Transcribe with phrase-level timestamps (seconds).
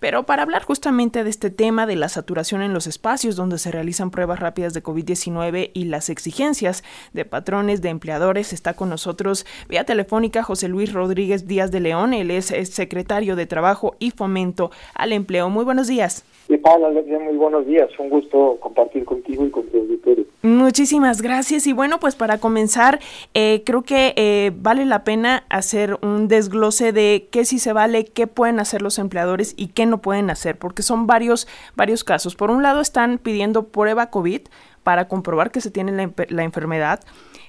[0.00, 3.70] Pero para hablar justamente de este tema de la saturación en los espacios donde se
[3.70, 9.46] realizan pruebas rápidas de COVID-19 y las exigencias de patrones de empleadores, está con nosotros
[9.68, 12.14] vía telefónica José Luis Rodríguez Díaz de León.
[12.14, 15.50] Él es, secretario de Trabajo y Fomento al Empleo.
[15.50, 16.24] Muy buenos días.
[16.48, 17.88] ¿Qué tal, Muy buenos días.
[17.98, 20.24] Un gusto compartir contigo y con tu auditorio.
[20.42, 21.66] Muchísimas gracias.
[21.66, 22.98] Y bueno, pues para comenzar,
[23.34, 28.06] eh, creo que eh, vale la pena hacer un desglose de qué sí se vale,
[28.06, 32.36] qué pueden hacer los empleadores y qué no pueden hacer, porque son varios, varios casos.
[32.36, 34.42] Por un lado, están pidiendo prueba COVID
[34.82, 37.00] para comprobar que se tiene la, la enfermedad.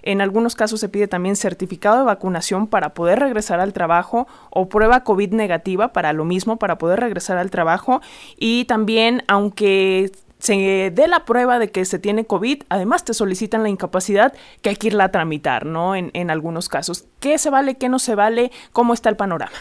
[0.04, 4.68] En algunos casos se pide también certificado de vacunación para poder regresar al trabajo o
[4.68, 8.02] prueba COVID negativa para lo mismo, para poder regresar al trabajo.
[8.36, 13.62] Y también, aunque se dé la prueba de que se tiene COVID, además te solicitan
[13.62, 15.96] la incapacidad que hay que irla a tramitar, ¿no?
[15.96, 17.06] En, en algunos casos.
[17.20, 18.52] ¿Qué se vale, qué no se vale?
[18.72, 19.52] ¿Cómo está el panorama?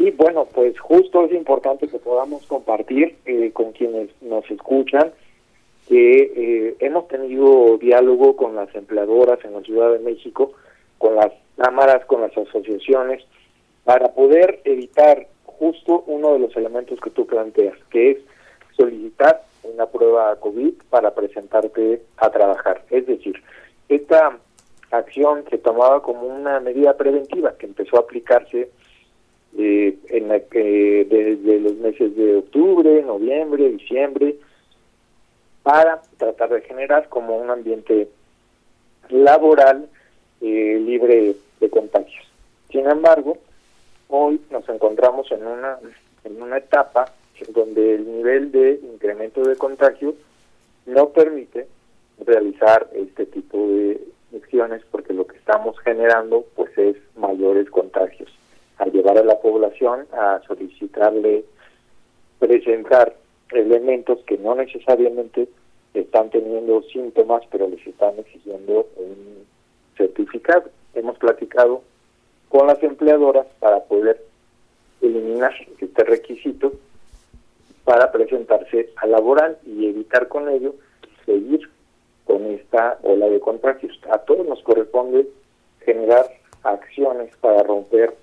[0.00, 5.12] Y bueno, pues justo es importante que podamos compartir eh, con quienes nos escuchan
[5.86, 10.52] que eh, hemos tenido diálogo con las empleadoras en la Ciudad de México,
[10.96, 13.22] con las cámaras, con las asociaciones,
[13.84, 18.18] para poder evitar justo uno de los elementos que tú planteas, que es
[18.78, 22.84] solicitar una prueba COVID para presentarte a trabajar.
[22.88, 23.38] Es decir,
[23.90, 24.38] esta
[24.92, 28.70] acción se tomaba como una medida preventiva que empezó a aplicarse
[29.58, 34.36] eh, en la que desde los meses de octubre, noviembre, diciembre,
[35.62, 38.08] para tratar de generar como un ambiente
[39.08, 39.88] laboral
[40.40, 42.24] eh, libre de contagios.
[42.70, 43.38] Sin embargo,
[44.08, 45.78] hoy nos encontramos en una
[46.24, 50.14] en una etapa en donde el nivel de incremento de contagio
[50.86, 51.66] no permite
[52.24, 54.00] realizar este tipo de
[54.36, 58.30] acciones porque lo que estamos generando pues es mayores contagios.
[58.80, 61.44] Al llevar a la población a solicitarle
[62.38, 63.14] presentar
[63.52, 65.48] elementos que no necesariamente
[65.92, 69.44] están teniendo síntomas, pero les están exigiendo un
[69.98, 70.70] certificado.
[70.94, 71.82] Hemos platicado
[72.48, 74.24] con las empleadoras para poder
[75.02, 76.72] eliminar este requisito
[77.84, 80.74] para presentarse a laboral y evitar con ello
[81.26, 81.68] seguir
[82.24, 84.00] con esta ola de contagios.
[84.10, 85.28] A todos nos corresponde
[85.84, 86.24] generar
[86.62, 88.16] acciones para romper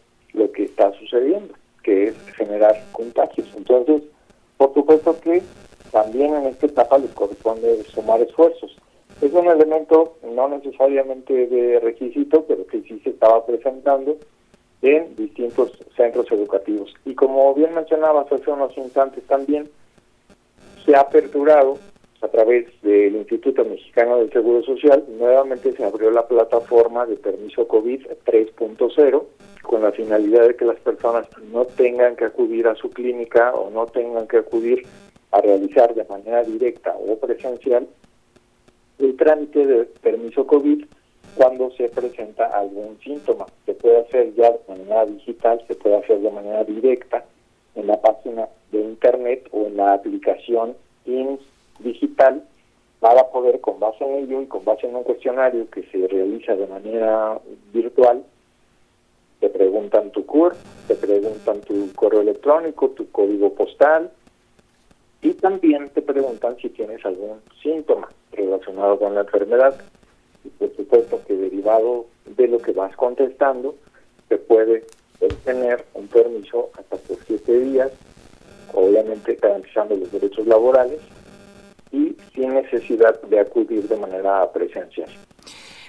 [0.78, 3.48] está sucediendo, que es generar contagios.
[3.56, 4.04] Entonces,
[4.58, 5.42] por supuesto que
[5.92, 8.76] también en esta etapa les corresponde sumar esfuerzos.
[9.22, 14.18] Es un elemento no necesariamente de requisito, pero que sí se estaba presentando
[14.84, 16.94] en distintos centros educativos.
[17.06, 19.68] Y como bien mencionabas hace unos instantes también,
[20.86, 21.80] se ha aperturado
[22.22, 27.68] a través del Instituto Mexicano del Seguro Social, nuevamente se abrió la plataforma de permiso
[27.68, 29.24] COVID 3.0
[29.64, 33.70] con la finalidad de que las personas no tengan que acudir a su clínica o
[33.70, 34.84] no tengan que acudir
[35.32, 37.88] a realizar de manera directa o presencial
[38.98, 40.86] el trámite de permiso COVID
[41.36, 43.46] cuando se presenta algún síntoma.
[43.66, 47.24] Se puede hacer ya de manera digital, se puede hacer de manera directa
[47.76, 50.76] en la página de internet o en la aplicación
[51.06, 51.42] INS
[51.80, 52.44] digital
[53.00, 56.56] para poder, con base en ello y con base en un cuestionario que se realiza
[56.56, 57.40] de manera
[57.72, 58.24] virtual,
[59.40, 60.56] te preguntan tu CUR,
[60.88, 64.12] te preguntan tu correo electrónico, tu código postal,
[65.22, 69.76] y también te preguntan si tienes algún síntoma relacionado con la enfermedad.
[70.44, 73.76] Y por supuesto que derivado de lo que vas contestando,
[74.30, 74.86] se puede
[75.20, 77.92] obtener un permiso hasta por siete días,
[78.74, 81.00] obviamente garantizando los derechos laborales
[82.72, 85.10] necesidad de acudir de manera presencial.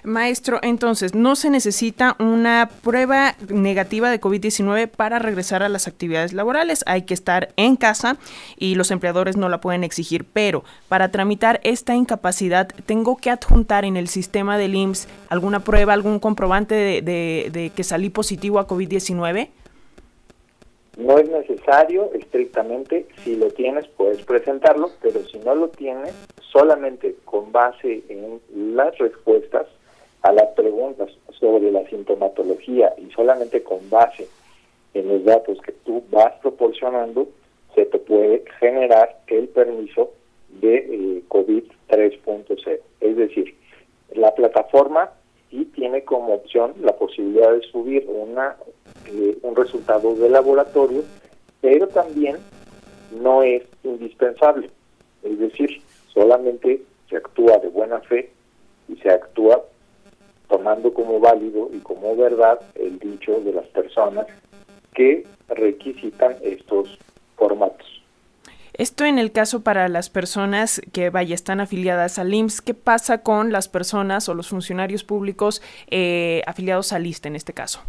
[0.04, 6.32] Maestro, entonces, no se necesita una prueba negativa de COVID-19 para regresar a las actividades
[6.32, 6.84] laborales.
[6.86, 8.16] Hay que estar en casa
[8.56, 10.24] y los empleadores no la pueden exigir.
[10.32, 15.94] Pero para tramitar esta incapacidad, ¿tengo que adjuntar en el sistema del IMSS alguna prueba,
[15.94, 19.48] algún comprobante de, de que salí positivo a COVID-19?
[20.98, 26.12] No es necesario estrictamente, si lo tienes puedes presentarlo, pero si no lo tienes,
[26.52, 28.40] solamente con base en
[28.76, 29.66] las respuestas
[30.22, 34.28] a las preguntas sobre la sintomatología y solamente con base
[34.94, 37.28] en los datos que tú vas proporcionando,
[37.74, 40.10] se te puede generar el permiso
[40.60, 42.78] de eh, COVID 3.0.
[43.00, 43.54] Es decir,
[44.14, 45.10] la plataforma
[45.50, 48.56] sí tiene como opción la posibilidad de subir una
[49.06, 51.02] eh, un resultado de laboratorio,
[51.60, 52.36] pero también
[53.22, 54.70] no es indispensable.
[55.22, 55.80] Es decir,
[56.12, 58.30] solamente se actúa de buena fe
[58.88, 59.64] y se actúa
[60.48, 64.26] tomando como válido y como verdad el dicho de las personas
[64.94, 66.98] que requisitan estos
[67.36, 67.86] formatos.
[68.74, 73.22] Esto en el caso para las personas que vaya están afiliadas al IMSS, ¿qué pasa
[73.24, 77.82] con las personas o los funcionarios públicos eh, afiliados al ISTE en este caso?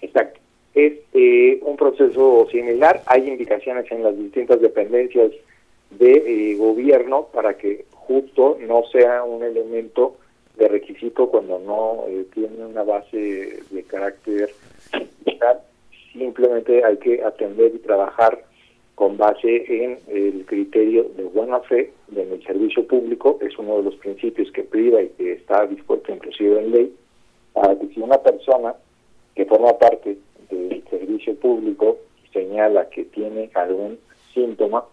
[0.00, 0.40] Exacto.
[0.74, 3.02] Es eh, un proceso similar.
[3.06, 5.30] Hay indicaciones en las distintas dependencias
[5.90, 10.16] de eh, gobierno para que justo no sea un elemento
[10.56, 12.04] de requisito cuando no
[12.34, 14.50] tiene una base de carácter
[15.24, 15.60] digital.
[16.12, 18.42] Simplemente hay que atender y trabajar
[18.98, 23.94] con base en el criterio de buena fe del servicio público, es uno de los
[23.94, 26.96] principios que priva y que está dispuesto inclusive en ley,
[27.52, 28.74] para que si una persona
[29.36, 30.18] que forma parte
[30.50, 31.98] del servicio público
[32.32, 34.00] señala que tiene algún
[34.34, 34.84] síntoma,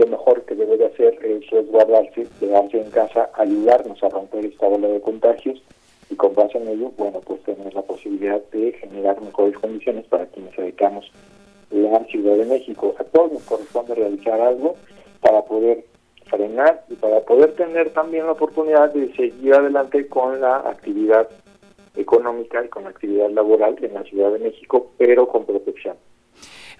[0.00, 4.66] lo mejor que debe de hacer es resguardarse, quedarse en casa, ayudarnos a romper esta
[4.66, 5.62] bola de contagios
[6.08, 10.26] y con base en ello, bueno, pues tener la posibilidad de generar mejores condiciones para
[10.26, 11.10] quienes dedicamos
[11.70, 12.94] la Ciudad de México.
[12.98, 14.74] A todos nos corresponde realizar algo
[15.20, 15.84] para poder
[16.26, 21.28] frenar y para poder tener también la oportunidad de seguir adelante con la actividad
[21.94, 25.96] económica y con la actividad laboral en la Ciudad de México, pero con protección.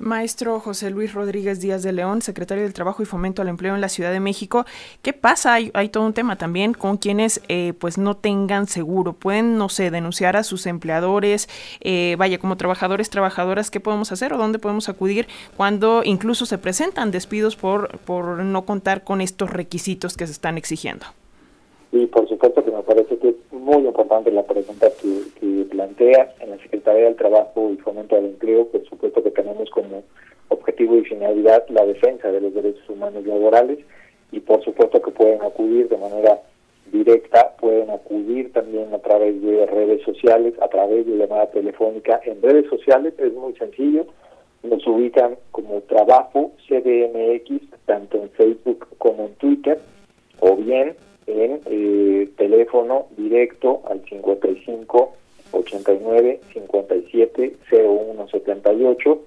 [0.01, 3.81] Maestro José Luis Rodríguez Díaz de León, secretario del Trabajo y Fomento al Empleo en
[3.81, 4.67] la Ciudad de México.
[5.03, 5.55] ¿Qué pasa?
[5.55, 9.13] Hay, todo un tema también con quienes eh, pues no tengan seguro.
[9.13, 11.49] Pueden, no sé, denunciar a sus empleadores,
[11.81, 16.59] eh, vaya, como trabajadores, trabajadoras, ¿qué podemos hacer o dónde podemos acudir cuando incluso se
[16.59, 21.07] presentan despidos por, por no contar con estos requisitos que se están exigiendo?
[21.93, 26.35] Y por supuesto que me parece que es muy importante la pregunta que, que plantea
[26.41, 30.05] en la Secretaría del Trabajo y Fomento al Empleo, por supuesto que tenemos como
[30.49, 33.79] objetivo y finalidad la defensa de los derechos humanos laborales
[34.33, 36.41] y por supuesto que pueden acudir de manera
[36.93, 42.21] directa, pueden acudir también a través de redes sociales, a través de llamada telefónica.
[42.25, 44.07] En redes sociales es muy sencillo,
[44.63, 49.81] nos ubican como trabajo CDMX, tanto en Facebook como en Twitter,
[50.41, 50.97] o bien
[51.31, 55.13] en eh, teléfono directo al 55
[55.53, 59.21] 89 57 01 78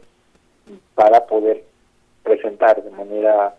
[0.96, 1.64] para poder
[2.24, 3.56] presentar de manera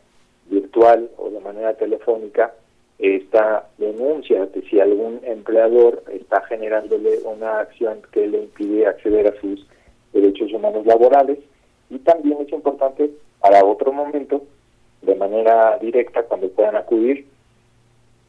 [0.47, 2.55] virtual o de manera telefónica
[2.99, 9.41] esta denuncia de si algún empleador está generándole una acción que le impide acceder a
[9.41, 9.67] sus
[10.13, 11.39] derechos humanos laborales.
[11.91, 14.43] Y también es importante para otro momento
[15.03, 17.27] de manera directa cuando puedan acudir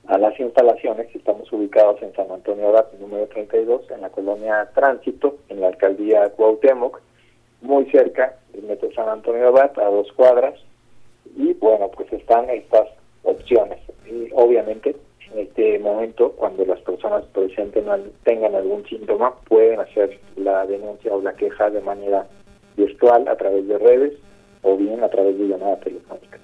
[0.07, 1.13] a las instalaciones.
[1.16, 6.30] Estamos ubicados en San Antonio Abad, número 32, en la colonia Tránsito, en la alcaldía
[6.30, 7.02] Cuauhtémoc,
[7.62, 10.60] muy cerca del metro San Antonio Abad, a dos cuadras.
[11.36, 12.88] Y bueno, pues están estas
[13.24, 13.80] opciones.
[14.06, 14.96] Y obviamente,
[15.34, 17.86] en este momento, cuando las personas presenten
[18.24, 22.28] tengan algún síntoma, pueden hacer la denuncia o la queja de manera
[22.78, 24.13] virtual a través de redes
[24.62, 26.40] o bien a través de llamada telefónica.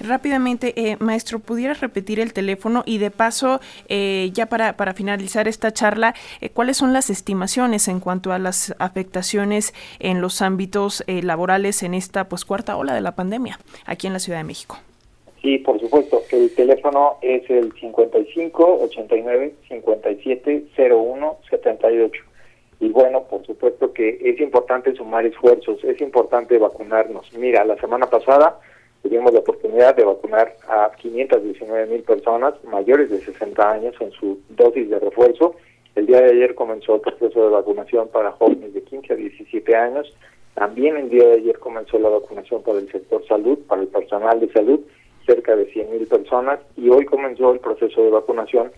[0.00, 2.82] Rápidamente, eh, maestro, ¿pudieras repetir el teléfono?
[2.86, 7.86] Y de paso, eh, ya para, para finalizar esta charla, eh, ¿cuáles son las estimaciones
[7.86, 13.00] en cuanto a las afectaciones en los ámbitos laborales en esta pues cuarta ola de
[13.00, 14.78] la pandemia aquí en la Ciudad de México?
[15.42, 16.22] Sí, por supuesto.
[16.30, 22.22] El teléfono es el 55 89 57 01 78.
[22.80, 27.30] Y bueno, por supuesto que es importante sumar esfuerzos, es importante vacunarnos.
[27.34, 28.58] Mira, la semana pasada
[29.02, 34.40] tuvimos la oportunidad de vacunar a 519 mil personas mayores de 60 años en su
[34.50, 35.56] dosis de refuerzo.
[35.94, 39.76] El día de ayer comenzó el proceso de vacunación para jóvenes de 15 a 17
[39.76, 40.14] años.
[40.54, 44.38] También el día de ayer comenzó la vacunación para el sector salud, para el personal
[44.40, 44.80] de salud,
[45.26, 46.60] cerca de 100 mil personas.
[46.76, 48.70] Y hoy comenzó el proceso de vacunación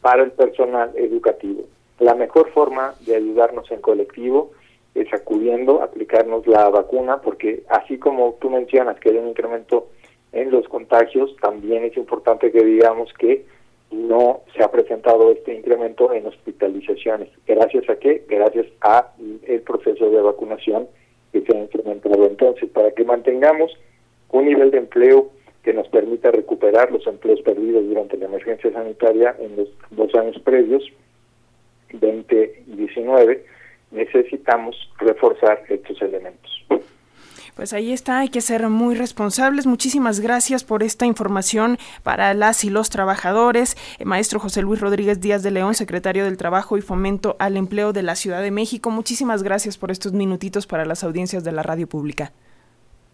[0.00, 1.64] para el personal educativo.
[1.98, 4.52] La mejor forma de ayudarnos en colectivo
[5.00, 9.88] es acudiendo a aplicarnos la vacuna, porque así como tú mencionas que hay un incremento
[10.32, 13.44] en los contagios, también es importante que digamos que
[13.90, 17.30] no se ha presentado este incremento en hospitalizaciones.
[17.46, 18.24] ¿Gracias a qué?
[18.28, 19.12] Gracias a
[19.46, 20.88] el proceso de vacunación
[21.32, 22.26] que se ha incrementado.
[22.26, 23.72] Entonces, para que mantengamos
[24.30, 25.30] un nivel de empleo
[25.62, 30.38] que nos permita recuperar los empleos perdidos durante la emergencia sanitaria en los dos años
[30.40, 30.82] previos,
[31.92, 33.44] 20 y 19,
[33.90, 36.64] necesitamos reforzar estos elementos.
[37.58, 39.66] Pues ahí está, hay que ser muy responsables.
[39.66, 43.76] Muchísimas gracias por esta información para las y los trabajadores.
[43.98, 47.92] Eh, maestro José Luis Rodríguez Díaz de León, secretario del Trabajo y Fomento al Empleo
[47.92, 48.90] de la Ciudad de México.
[48.90, 52.30] Muchísimas gracias por estos minutitos para las audiencias de la radio pública.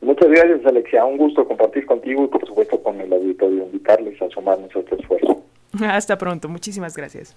[0.03, 1.07] Muchas gracias, Alexia.
[1.07, 4.97] Un gusto compartir contigo y, por supuesto, con el auditorio, invitarles a sumarnos a este
[4.97, 5.43] esfuerzo.
[5.89, 6.51] Hasta pronto.
[6.51, 7.35] Muchísimas gracias.